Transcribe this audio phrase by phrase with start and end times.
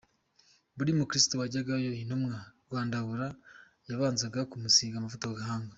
[0.77, 3.27] Buri mukristo wajyagayo Intumwa Rwandamura
[3.89, 5.69] yabanzaga kumusiga amavuta ku gahanga.